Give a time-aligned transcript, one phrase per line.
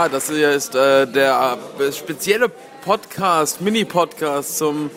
[0.00, 4.90] Ja, das hier ist äh, der äh, spezielle Podcast, Mini-Podcast zum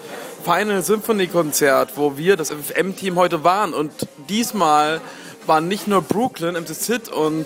[0.45, 3.73] Final Symphony Konzert, wo wir, das FM-Team, heute waren.
[3.73, 3.91] Und
[4.29, 5.01] diesmal
[5.45, 7.45] waren nicht nur Brooklyn, MC Sid und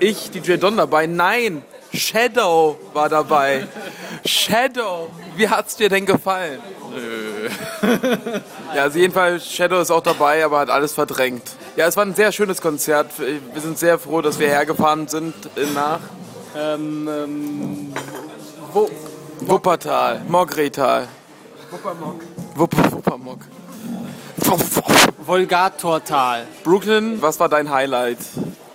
[0.00, 1.06] ich, DJ Don dabei.
[1.06, 3.66] Nein, Shadow war dabei.
[4.24, 6.60] Shadow, wie hat's dir denn gefallen?
[8.74, 11.42] ja, also jedenfalls Shadow ist auch dabei, aber hat alles verdrängt.
[11.76, 13.10] Ja, es war ein sehr schönes Konzert.
[13.18, 15.34] Wir sind sehr froh, dass wir hergefahren sind
[15.74, 16.00] nach
[16.56, 17.92] Ähm, ähm,
[18.72, 18.88] wo?
[19.40, 21.08] Wuppertal, Mogretal.
[21.70, 22.20] Wuppermock.
[22.54, 23.38] Wupp, Wuppermock.
[25.26, 26.46] Volgatortal.
[26.64, 28.18] Brooklyn, was war dein Highlight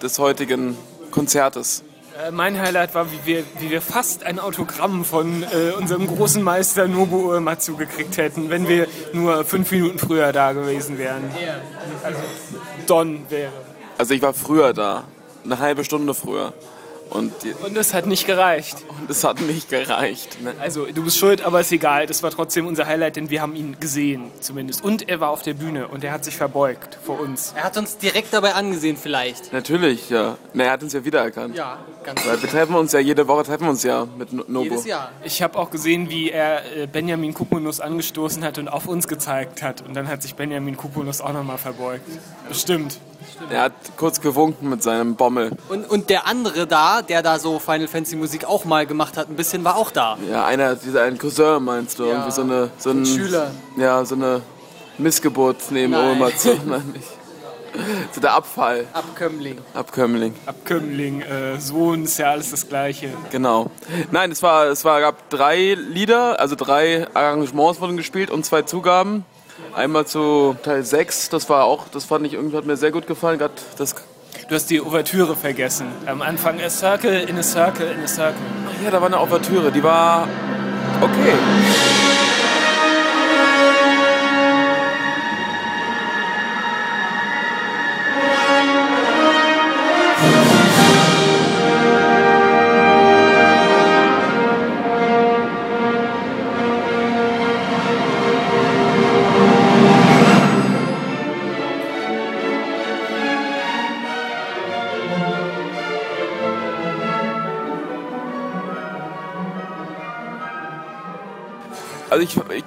[0.02, 0.78] des heutigen
[1.10, 1.84] Konzertes?
[2.24, 6.44] Äh, Mein Highlight war, wie wir, wie wir fast ein Autogramm von äh, unserem großen
[6.44, 11.24] Meister Nobuo Uematsu gekriegt hätten, wenn wir nur fünf Minuten früher da gewesen wären.
[12.04, 12.20] Also
[12.86, 13.52] Don wäre.
[13.98, 15.06] Also ich war früher da,
[15.44, 16.54] eine halbe Stunde früher.
[17.12, 18.78] Und, Und es hat nicht gereicht.
[19.00, 20.42] und es hat nicht gereicht.
[20.42, 20.54] Ne?
[20.62, 22.08] Also du bist schuld, aber ist egal.
[22.08, 24.82] Das war trotzdem unser Highlight, denn wir haben ihn gesehen zumindest.
[24.84, 27.54] Und er war auf der Bühne und er hat sich verbeugt vor uns.
[27.56, 29.52] Er hat uns direkt dabei angesehen vielleicht.
[29.52, 30.38] Natürlich, ja.
[30.54, 31.54] Na, er hat uns ja wiedererkannt.
[31.56, 34.46] Ja, ganz Weil wir treffen uns ja jede Woche, treffen wir uns ja mit No-
[34.48, 34.64] Nobo.
[34.64, 35.12] Jedes Jahr.
[35.26, 39.62] Ich habe auch gesehen, wie er äh, Benjamin Kupunus angestoßen hat und auf uns gezeigt
[39.62, 39.82] hat.
[39.82, 42.10] Und dann hat sich Benjamin Kupunus auch nochmal verbeugt.
[42.48, 42.98] Bestimmt.
[43.50, 45.52] Er hat kurz gewunken mit seinem Bommel.
[45.70, 49.30] Und, und der andere da, der da so Final Fantasy Musik auch mal gemacht hat,
[49.30, 50.18] ein bisschen war auch da.
[50.30, 53.52] Ja, einer, dieser ein Cousin meinst du, irgendwie so eine, so ein, Schüler.
[53.78, 54.42] Ja, so eine
[54.98, 55.94] Missgeburt neben.
[55.94, 56.50] Oematsu.
[56.66, 57.08] Nein, nicht.
[58.12, 59.58] So der Abfall, Abkömmling.
[59.74, 60.36] Abkömmling.
[60.46, 63.10] Abkömmling, äh, Sohn, ist ja alles das Gleiche.
[63.32, 63.72] Genau.
[64.12, 68.64] Nein, es war, es war, gab drei Lieder, also drei Arrangements wurden gespielt und zwei
[68.64, 69.26] Zugaben.
[69.74, 73.08] Einmal zu Teil 6, das war auch, das fand ich irgendwie, hat mir sehr gut
[73.08, 73.40] gefallen.
[73.40, 73.96] Grad das,
[74.48, 75.88] Du hast die Ouvertüre vergessen.
[76.06, 78.36] Am Anfang a circle, in a circle, in a circle.
[78.84, 80.28] ja, da war eine Ouvertüre, die war
[81.00, 81.34] okay.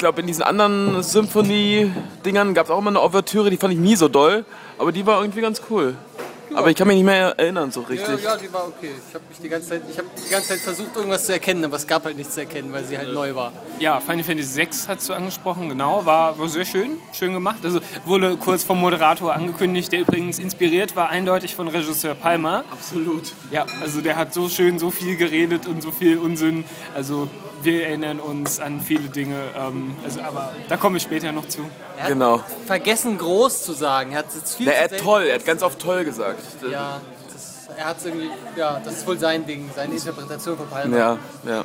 [0.05, 3.97] Glaube, in diesen anderen Symphonie-Dingern gab es auch immer eine Ouvertüre, die fand ich nie
[3.97, 4.45] so doll,
[4.77, 5.95] aber die war irgendwie ganz cool.
[6.55, 8.23] Aber ich kann mich nicht mehr erinnern so richtig.
[8.23, 8.91] Ja, ja, die war okay.
[9.09, 11.65] Ich habe mich die ganze Zeit, ich habe die ganze Zeit versucht, irgendwas zu erkennen,
[11.65, 13.53] aber es gab halt nichts zu erkennen, weil sie halt neu war.
[13.79, 17.59] Ja, Final Fantasy VI hast du angesprochen, genau, war, war sehr schön, schön gemacht.
[17.65, 22.65] Also wurde kurz vom Moderator angekündigt, der übrigens inspiriert war eindeutig von Regisseur Palmer.
[22.71, 23.33] Absolut.
[23.51, 26.65] Ja, also der hat so schön so viel geredet und so viel Unsinn.
[26.95, 27.29] Also
[27.63, 31.61] wir erinnern uns an viele Dinge, ähm, also, aber da komme ich später noch zu.
[31.97, 32.43] Er hat Genau.
[32.67, 34.13] vergessen, groß zu sagen.
[34.13, 36.41] Er hat jetzt viel Na, er hat toll, er hat ganz oft toll gesagt.
[36.71, 37.01] Ja,
[37.33, 40.97] das, er hat irgendwie, ja, das ist wohl sein Ding, seine Interpretation von Palmer.
[40.97, 41.65] Ja, ja.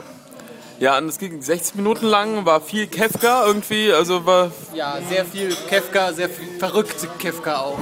[0.80, 5.26] Ja, und es ging 60 Minuten lang, war viel Kefka irgendwie, also war Ja, sehr
[5.26, 7.78] viel Kefka, sehr viel verrückte Kefka auch.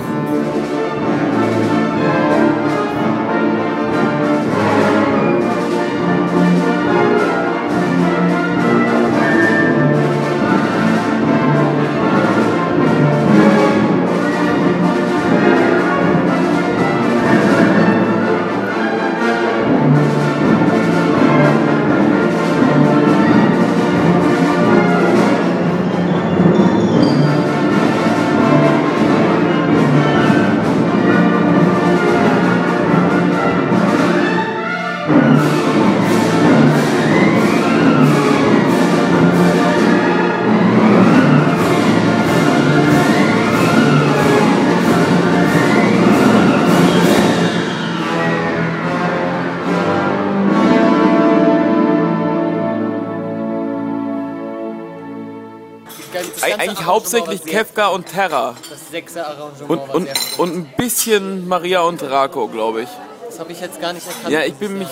[56.70, 58.56] Eigentlich hauptsächlich war Kefka und Terra.
[58.70, 62.90] Das sechste Arrangement Und, war und, und ein bisschen Maria und Rako, glaube ich.
[63.28, 64.30] Das habe ich jetzt gar nicht erkannt.
[64.30, 64.88] Ja, ich bin mich,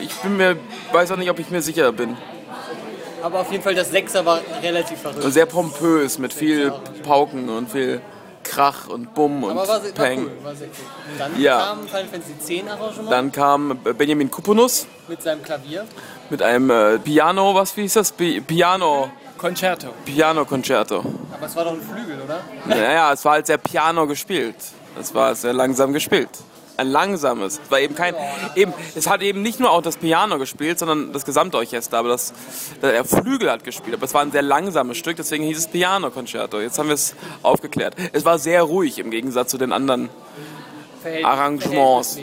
[0.00, 0.56] ich bin mir,
[0.92, 2.16] weiß auch nicht, ob ich mir sicher bin.
[3.22, 5.24] Aber auf jeden Fall, das Sechser war relativ verrückt.
[5.24, 6.72] Und sehr pompös, mit viel
[7.02, 8.00] Pauken und viel
[8.44, 10.26] Krach und Bumm und Aber war, sehr- war Peng.
[10.26, 11.16] cool, war sehr cool.
[11.18, 11.58] Dann Ja.
[11.58, 15.84] kam Final Fantasy X Arrangement Dann kam Benjamin Kupunus mit seinem Klavier.
[16.30, 18.12] mit einem äh, Piano, was wie hieß das?
[18.12, 19.88] Pi Piano, Concerto.
[20.04, 21.04] Piano Concerto.
[21.32, 22.40] Aber es war doch ein Flügel, oder?
[22.66, 24.56] Naja, es war halt sehr Piano gespielt.
[24.98, 26.30] Es war sehr langsam gespielt.
[26.78, 27.60] ein langsames.
[27.64, 28.14] Es war eben kein,
[28.54, 32.10] eben, es hat eben nicht nur auch das Piano gespielt, sondern das gesamte Orchester, aber
[32.10, 32.32] das,
[32.82, 33.94] der Flügel hat gespielt.
[33.94, 36.60] Aber es war ein sehr langsames Stück, deswegen hieß es Piano Concerto.
[36.60, 37.94] Jetzt haben wir es aufgeklärt.
[38.12, 40.08] Es war sehr ruhig im Gegensatz zu den anderen
[41.22, 42.18] Arrangements.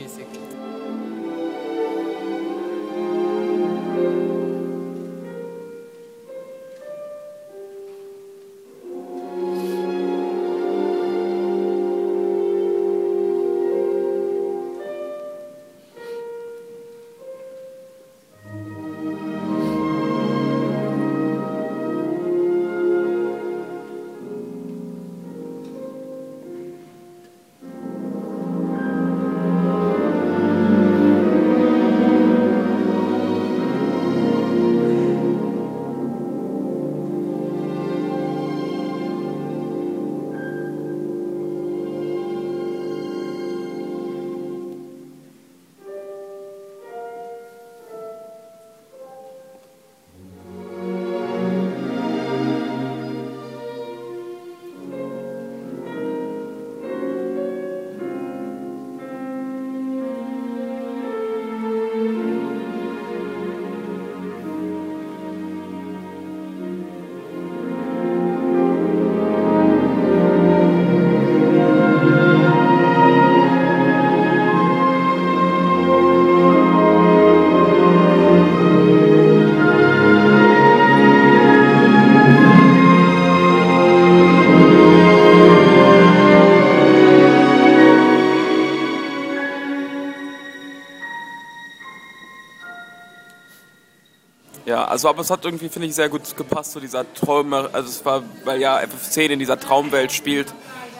[94.93, 98.05] Also aber es hat irgendwie, finde ich, sehr gut gepasst zu dieser Träume, also es
[98.05, 100.53] war, weil ja FF10 in dieser Traumwelt spielt.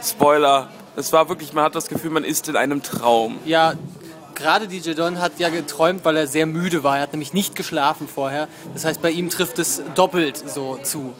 [0.04, 3.38] Spoiler, es war wirklich, man hat das Gefühl, man ist in einem Traum.
[3.46, 3.76] Ja,
[4.34, 6.98] gerade DJ Don hat ja geträumt, weil er sehr müde war.
[6.98, 8.48] Er hat nämlich nicht geschlafen vorher.
[8.74, 11.14] Das heißt, bei ihm trifft es doppelt so zu.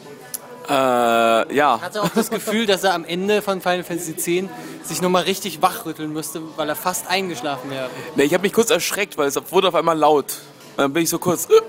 [0.68, 4.48] Äh, ja, hatte auch das Gefühl, dass er am Ende von Final Fantasy X
[4.82, 7.88] sich nochmal richtig wachrütteln müsste, weil er fast eingeschlafen wäre.
[8.16, 10.40] nee, ich habe mich kurz erschreckt, weil es wurde auf einmal laut.
[10.76, 11.60] Dann bin ich so kurz äh,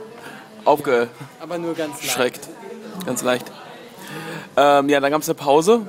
[0.65, 2.47] aufgeschreckt, Aber nur ganz leicht.
[3.05, 3.51] ganz leicht.
[4.57, 5.81] Ähm, ja, dann gab es eine Pause.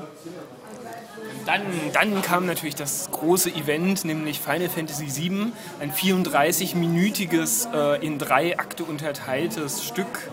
[1.44, 1.62] Dann,
[1.92, 8.58] dann kam natürlich das große Event, nämlich Final Fantasy VII, ein 34-minütiges, äh, in drei
[8.58, 10.28] Akte unterteiltes Stück,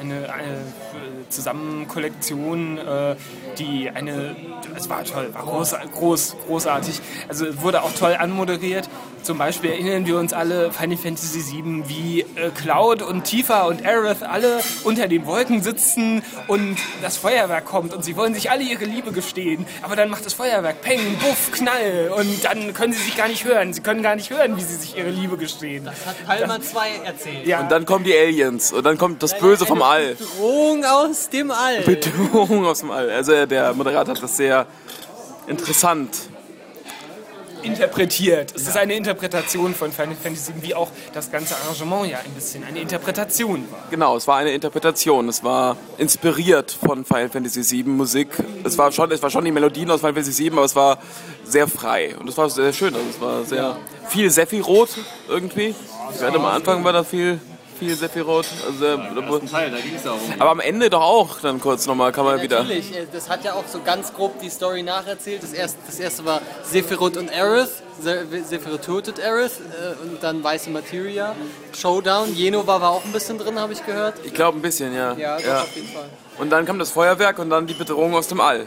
[0.00, 3.16] eine, eine äh, Zusammenkollektion, äh,
[3.58, 4.34] die eine,
[4.76, 8.88] es war toll, war groß, groß, großartig, also wurde auch toll anmoderiert.
[9.22, 13.84] Zum Beispiel erinnern wir uns alle Final Fantasy VII, wie äh, Cloud und Tifa und
[13.84, 18.62] Aerith alle unter den Wolken sitzen und das Feuerwerk kommt und sie wollen sich alle
[18.62, 23.02] ihre Liebe gestehen, aber dann macht das Feuerwerk Peng, Buff, Knall und dann können sie
[23.02, 23.74] sich gar nicht hören.
[23.74, 25.84] Sie können gar nicht hören, wie sie sich ihre Liebe gestehen.
[25.84, 27.46] Das hat Palma 2 erzählt.
[27.46, 30.14] Ja, Und dann kommen die Aliens und dann kommt das Böse vom All.
[30.14, 31.80] Bedrohung aus dem All.
[31.82, 33.10] Bedrohung aus dem All.
[33.10, 34.66] Also der Moderator hat das sehr
[35.48, 36.16] interessant.
[37.62, 38.52] interpretiert.
[38.54, 42.30] Es ist eine Interpretation von Final Fantasy VII, wie auch das ganze Arrangement ja ein
[42.32, 43.80] bisschen eine Interpretation war.
[43.90, 45.28] Genau, es war eine Interpretation.
[45.28, 48.28] Es war inspiriert von Final Fantasy VII Musik.
[48.64, 50.98] Es war schon, es war schon die Melodien aus Final Fantasy VII, aber es war
[51.44, 52.94] sehr frei und es war sehr schön.
[52.94, 53.76] Also es war sehr
[54.08, 54.96] viel Sephiroth
[55.28, 55.74] irgendwie.
[56.18, 57.40] Gerade am Anfang war da viel,
[57.80, 58.46] viel Sephiroth.
[58.66, 58.96] Also sehr,
[59.50, 60.20] Teil, da ging es darum.
[60.38, 62.58] aber am Ende doch auch dann kurz nochmal kann man wieder.
[62.60, 65.42] Natürlich, äh, das hat ja auch so ganz grob die Story nacherzählt.
[65.42, 67.70] Das erste, das erste war Sephiroth und Aerith,
[68.00, 71.34] Se- Sephiroth tötet Aerith äh, und dann Weiße Materia,
[71.76, 74.14] Showdown, Jenova war auch ein bisschen drin, habe ich gehört.
[74.24, 75.14] Ich glaube ein bisschen, ja.
[75.14, 76.08] Ja, doch, auf jeden Fall.
[76.38, 78.66] Und dann kam das Feuerwerk und dann die Bedrohung aus dem All.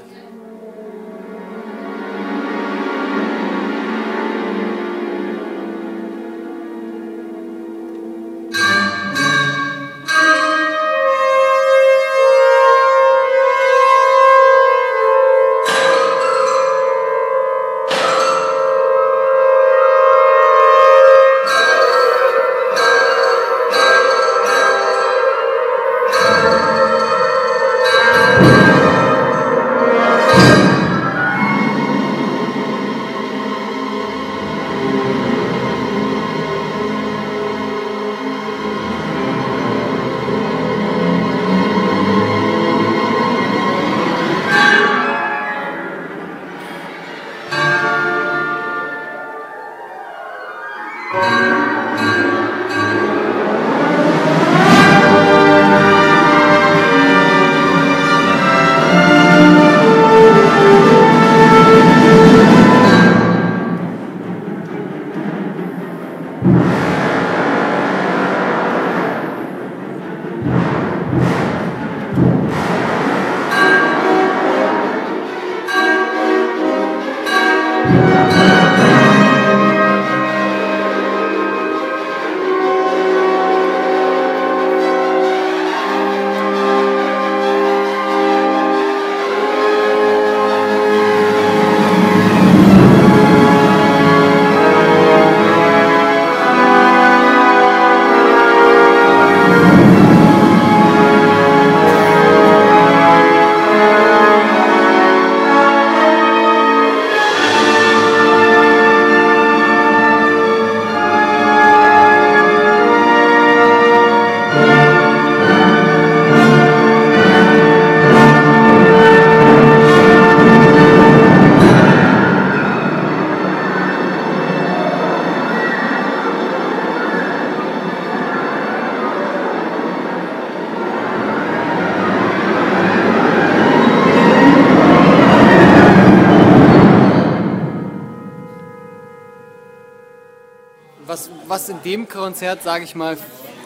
[141.07, 143.17] Was in dem Konzert, sage ich mal,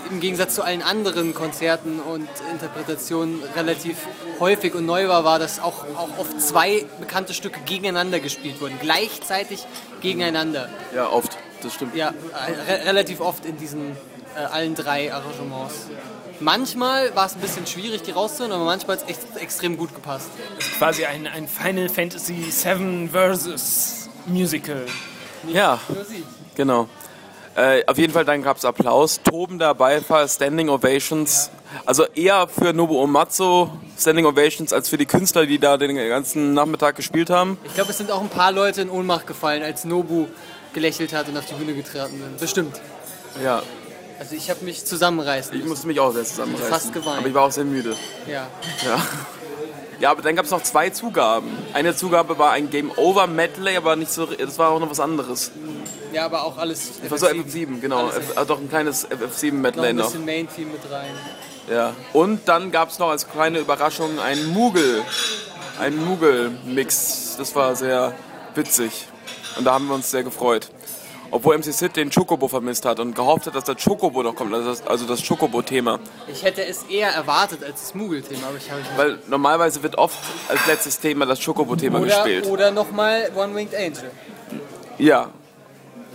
[0.10, 3.98] im Gegensatz zu allen anderen Konzerten und Interpretationen relativ
[4.40, 8.78] häufig und neu war, war, dass auch, auch oft zwei bekannte Stücke gegeneinander gespielt wurden.
[8.80, 9.66] Gleichzeitig
[10.02, 10.70] gegeneinander.
[10.96, 11.38] Ja, oft.
[11.64, 11.96] Das stimmt.
[11.96, 12.14] Ja,
[12.68, 13.98] re relativ oft in diesen
[14.36, 15.88] äh, allen drei Arrangements.
[16.40, 19.96] Manchmal war es ein bisschen schwierig, die rauszuholen, aber manchmal hat es echt extrem gut
[19.96, 20.30] gepasst.
[20.78, 24.86] Quasi ein, ein Final Fantasy VII versus Musical.
[25.52, 25.80] Ja,
[26.56, 26.88] genau.
[27.58, 31.50] Äh, auf jeden Fall dann gab es Applaus, tobender Beifall, Standing Ovations.
[31.88, 36.54] Also eher für Nobuo Uematsu Standing Ovations als für die Künstler, die da den ganzen
[36.54, 37.58] Nachmittag gespielt haben.
[37.64, 40.28] Ich glaube, es sind auch ein paar Leute in Ohnmacht gefallen, als Nobu
[40.74, 42.40] gelächelt hat und auf die Bühne getreten sind.
[42.40, 42.80] Bestimmt.
[43.44, 43.64] Ja,
[44.20, 46.70] Also ich habe mich zusammenreißen ich musste mich auch sehr zusammenreißen.
[46.70, 47.18] Fast geweint.
[47.18, 47.96] Aber ich war auch sehr müde.
[48.28, 48.48] Ja.
[48.86, 49.02] Ja.
[50.00, 51.50] Ja, aber dann gab es noch zwei Zugaben.
[51.74, 55.00] Eine Zugabe war ein Game Over Medley, aber nicht so, das war auch noch was
[55.00, 55.52] anderes.
[56.14, 56.92] Ja, aber auch alles.
[57.02, 58.10] Das war so FF7, genau.
[58.10, 60.06] F, also doch ein kleines FF7 Noch Medley ein noch.
[60.06, 61.12] bisschen Main-Team mit rein.
[61.70, 61.94] Ja.
[62.14, 65.04] Und dann gab es noch als kleine Überraschung einen Mugel.
[65.80, 67.36] Einen Mugel-Mix.
[67.38, 68.14] Das war sehr
[68.56, 69.08] witzig.
[69.58, 70.70] Und da haben wir uns sehr gefreut.
[71.30, 74.54] Obwohl MC Sid den Chocobo vermisst hat und gehofft hat, dass der Chocobo noch kommt,
[74.54, 76.00] also das, also das Chocobo-Thema.
[76.32, 78.98] Ich hätte es eher erwartet als das Moogle-Thema, aber ich habe nicht.
[78.98, 82.46] Weil normalerweise wird oft als letztes Thema das Chocobo-Thema gespielt.
[82.48, 84.10] oder nochmal One-Winged Angel.
[84.98, 85.30] Ja,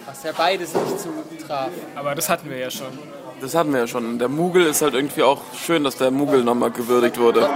[0.07, 1.11] Was ja beides nicht so
[1.47, 1.71] traf.
[1.95, 2.89] Aber das hatten wir ja schon.
[3.41, 4.19] das hatten wir ja schon.
[4.19, 7.49] Der Mugel ist halt irgendwie auch schön, dass der Mugel nochmal gewürdigt wurde.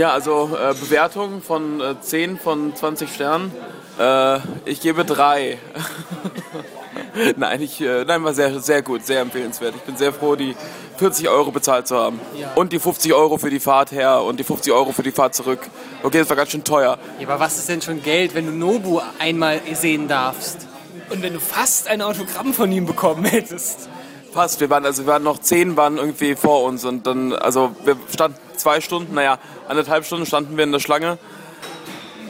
[0.00, 3.52] Ja, also äh, Bewertung von äh, 10 von 20 Sternen.
[3.98, 5.58] Äh, ich gebe 3.
[7.36, 9.74] nein, ich, äh, nein, war sehr, sehr gut, sehr empfehlenswert.
[9.76, 10.56] Ich bin sehr froh, die
[10.96, 12.18] 40 Euro bezahlt zu haben.
[12.34, 12.50] Ja.
[12.54, 15.34] Und die 50 Euro für die Fahrt her und die 50 Euro für die Fahrt
[15.34, 15.68] zurück.
[16.02, 16.98] Okay, das war ganz schön teuer.
[17.18, 20.66] Ja, aber was ist denn schon Geld, wenn du Nobu einmal sehen darfst?
[21.10, 23.90] Und wenn du fast ein Autogramm von ihm bekommen hättest.
[24.32, 27.74] Fast, wir waren, also wir waren noch 10 waren irgendwie vor uns und dann, also
[27.84, 31.18] wir standen zwei Stunden, naja, anderthalb Stunden standen wir in der Schlange.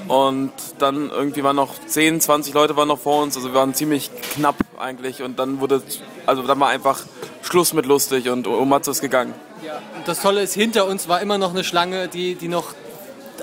[0.09, 3.75] Und dann irgendwie waren noch 10, 20 Leute waren noch vor uns, also wir waren
[3.75, 5.83] ziemlich knapp eigentlich und dann wurde,
[6.27, 7.01] also dann war einfach
[7.43, 9.35] Schluss mit lustig und Omatsu ist gegangen.
[9.65, 9.75] Ja.
[9.97, 12.75] Und das Tolle ist, hinter uns war immer noch eine Schlange, die, die noch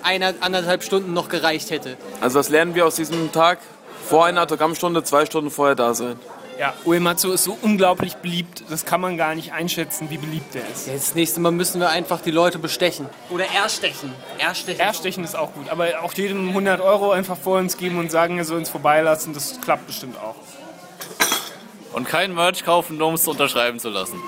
[0.03, 1.95] eine, anderthalb Stunden noch gereicht hätte.
[2.21, 3.59] Also was lernen wir aus diesem Tag?
[4.09, 6.19] Vor einer Autogrammstunde, zwei Stunden vorher da sein.
[6.59, 10.67] Ja, Uematsu ist so unglaublich beliebt, das kann man gar nicht einschätzen, wie beliebt er
[10.67, 10.87] ist.
[10.87, 13.07] Ja, das nächste Mal müssen wir einfach die Leute bestechen.
[13.29, 14.11] Oder erstechen.
[14.39, 14.79] Erstechen.
[14.79, 18.39] Erstechen ist auch gut, aber auch jedem 100 Euro einfach vor uns geben und sagen,
[18.39, 20.35] er soll uns vorbeilassen, das klappt bestimmt auch.
[21.93, 24.19] Und kein Merch kaufen, nur um es unterschreiben zu lassen.